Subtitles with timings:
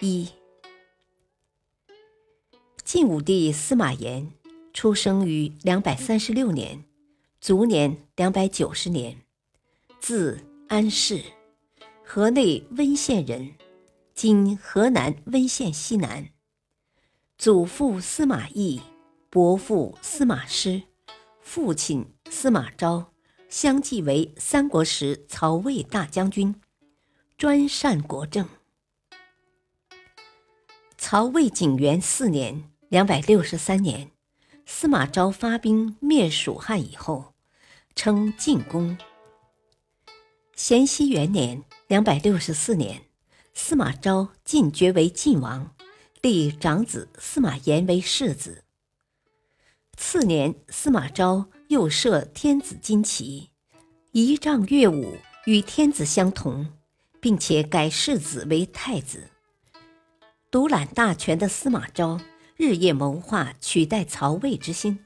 [0.00, 0.28] 一，
[2.84, 4.30] 晋武帝司马炎
[4.74, 6.84] 出生于两百三十六年，
[7.40, 9.22] 卒年两百九十年，
[9.98, 10.38] 字
[10.68, 11.22] 安世，
[12.04, 13.54] 河内温县人，
[14.12, 16.28] 今河南温县西南。
[17.38, 18.82] 祖父司马懿，
[19.30, 20.82] 伯父司马师，
[21.40, 23.14] 父亲司马昭，
[23.48, 26.54] 相继为三国时曹魏大将军，
[27.38, 28.46] 专擅国政。
[31.08, 34.10] 曹魏景元四年（两百六十三年），
[34.66, 37.32] 司马昭发兵灭蜀汉以后，
[37.94, 38.98] 称晋公。
[40.56, 43.02] 咸熙元年（两百六十四年），
[43.54, 45.72] 司马昭晋爵为晋王，
[46.22, 48.64] 立长子司马炎为世子。
[49.96, 53.50] 次年，司马昭又设天子金旗，
[54.10, 56.66] 仪仗乐舞与天子相同，
[57.20, 59.30] 并且改世子为太子。
[60.56, 62.18] 独揽大权的司马昭
[62.56, 65.00] 日夜谋划取代曹魏之心，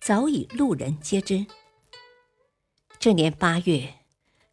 [0.00, 1.44] 早已路人皆知。
[3.00, 3.94] 这年八月，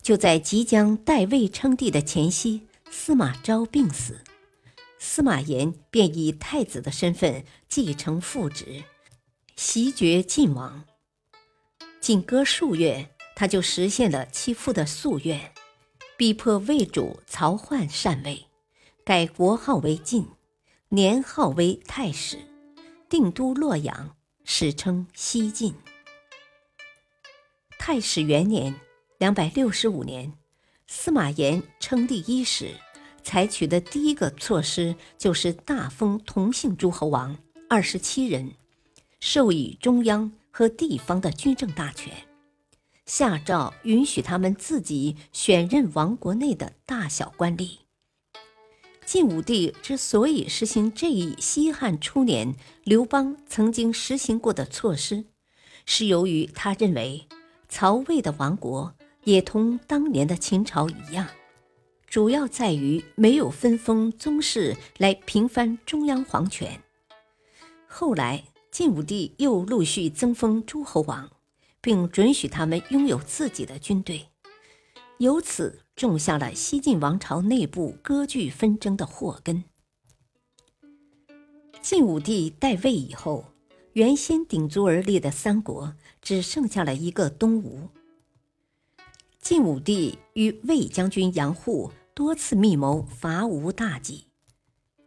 [0.02, 4.24] 就在即将代魏称帝的前夕，司马昭病死，
[4.98, 8.84] 司马炎便以太子的身份继承父职，
[9.56, 10.84] 袭爵晋王。
[12.02, 15.54] 仅隔数月，他就实现了其父的夙愿，
[16.18, 18.48] 逼迫魏主曹奂禅位，
[19.06, 20.28] 改国号为晋。
[20.92, 22.40] 年号为太史，
[23.08, 25.76] 定都洛阳，史称西晋。
[27.78, 28.74] 太史元年
[29.20, 30.34] （两百六十五年），
[30.88, 32.72] 司马炎称帝伊始，
[33.22, 37.38] 采取的第一个措施就是大封同姓诸侯王
[37.70, 38.56] 二十七人，
[39.20, 42.12] 授予中央和地方的军政大权，
[43.06, 47.78] 下诏允许他们自己选任王国内的大小官吏。
[49.12, 52.54] 晋武帝之所以实行这一西汉初年
[52.84, 55.26] 刘邦曾经实行过的措施，
[55.84, 57.26] 是由于他认为
[57.68, 58.94] 曹魏的王国
[59.24, 61.28] 也同当年的秦朝一样，
[62.06, 66.80] 主要在于没有分封宗室来平翻中央皇权。
[67.88, 71.32] 后来晋武帝又陆续增封诸侯王，
[71.82, 74.28] 并准许他们拥有自己的军队，
[75.20, 75.80] 由此。
[76.00, 79.66] 种下了西晋王朝内部割据纷争的祸根。
[81.82, 83.44] 晋武帝代魏以后，
[83.92, 87.90] 原先鼎足而立的三国只剩下了一个东吴。
[89.42, 94.28] 晋武帝与魏将军杨户多次密谋伐吴大计，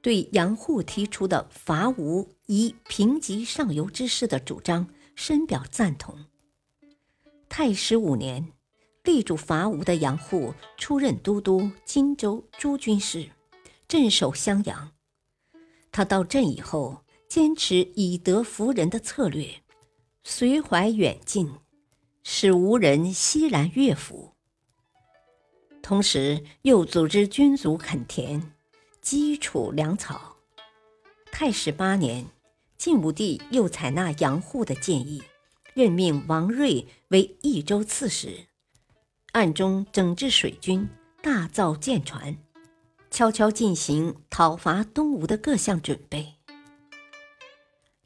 [0.02, 6.26] 对杨户提出的伐吴以平级上游之势的主张深表赞同。
[7.48, 8.52] 太史五年。
[9.04, 13.30] 力主伐吴的杨户出任都督荆州诸军事，
[13.88, 14.92] 镇守襄阳。
[15.90, 19.62] 他到镇以后，坚持以德服人的策略，
[20.22, 21.50] 随怀远近，
[22.22, 24.34] 使吴人欣然悦服。
[25.82, 28.52] 同时，又组织军卒垦田，
[29.00, 30.36] 积储粮草。
[31.32, 32.26] 太史八年，
[32.78, 35.24] 晋武帝又采纳杨户的建议，
[35.74, 38.46] 任命王睿为益州刺史。
[39.32, 40.86] 暗中整治水军，
[41.22, 42.36] 大造舰船，
[43.10, 46.34] 悄悄进行讨伐东吴的各项准备。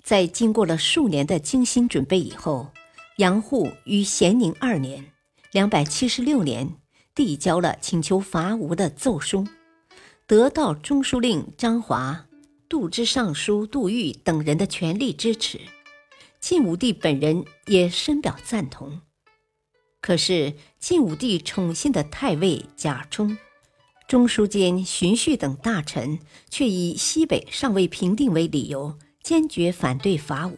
[0.04, 2.68] 在经过了数年的精心准备以后，
[3.16, 5.10] 杨户于咸宁二年
[5.50, 6.76] （两百七十六年）
[7.12, 9.44] 递交了请求伐吴的奏书，
[10.28, 12.26] 得到中书令张华、
[12.68, 15.60] 度支尚书杜预等人的全力支持。
[16.38, 19.00] 晋武帝本人也深表赞同。
[20.06, 23.36] 可是晋武帝宠信的太尉贾充、
[24.06, 30.56] 中书监荀勖等大臣却以西北尚未平定为理由，坚决反对伐吴。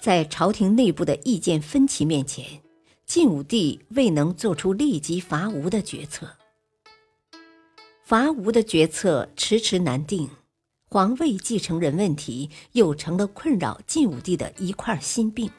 [0.00, 2.62] 在朝廷内部的意见分歧面前，
[3.04, 6.34] 晋武帝未能做出立即伐吴的决策。
[8.02, 10.30] 伐吴的决策迟迟难定，
[10.88, 15.50] 皇位继承人问题又成了困扰晋武帝的一块心病。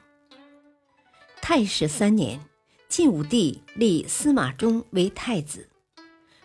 [1.50, 2.42] 太史三年，
[2.90, 5.70] 晋武帝立司马衷为太子，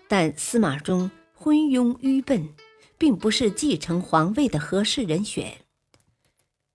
[0.06, 2.54] 但司马衷昏庸愚笨，
[2.96, 5.62] 并不是继承皇位的合适人选。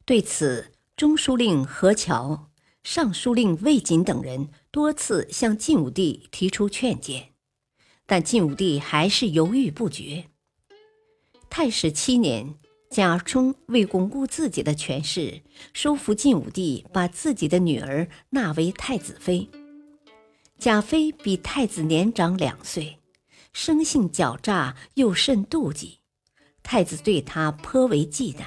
[0.03, 2.49] 对此，中书令何乔、
[2.83, 7.29] 尚书令魏瑾等人多次向晋武帝提出劝谏，
[8.05, 10.25] 但晋武帝还是犹豫不决。
[11.49, 12.55] 太史七年。
[12.89, 15.41] 贾充为巩固自己的权势，
[15.73, 19.47] 说服晋武帝把自己的女儿纳为太子妃。
[20.57, 22.97] 贾妃比太子年长两岁，
[23.53, 25.99] 生性狡诈又甚妒忌，
[26.63, 28.43] 太子对她颇为忌惮，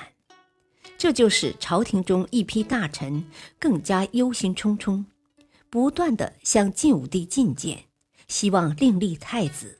[0.99, 3.25] 这就使朝廷中一批大臣
[3.59, 5.05] 更加忧心忡忡，
[5.69, 7.85] 不断的向晋武帝进谏，
[8.27, 9.79] 希望另立太子。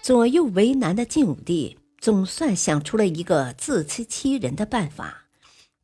[0.00, 1.76] 左右为难的晋武帝。
[2.04, 5.24] 总算想出了一个自欺欺人的办法，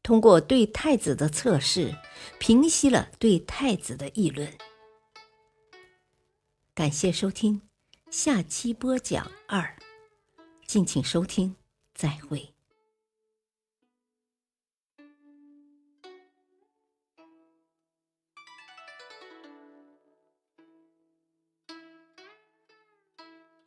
[0.02, 1.96] 通过对太子的测试，
[2.38, 4.52] 平息了对太子的议论。
[6.74, 7.62] 感谢收听，
[8.10, 9.74] 下期播讲二，
[10.66, 11.56] 敬请收听，
[11.94, 12.52] 再会。